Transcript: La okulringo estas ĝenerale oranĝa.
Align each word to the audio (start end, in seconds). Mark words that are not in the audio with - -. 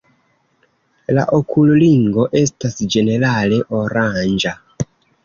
La 1.17 1.25
okulringo 1.39 2.25
estas 2.39 2.79
ĝenerale 2.95 3.61
oranĝa. 3.81 4.55